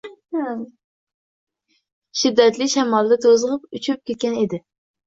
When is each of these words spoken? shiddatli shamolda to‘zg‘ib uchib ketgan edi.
shiddatli 2.23 2.71
shamolda 2.75 3.21
to‘zg‘ib 3.29 3.71
uchib 3.83 4.05
ketgan 4.11 4.43
edi. 4.49 4.67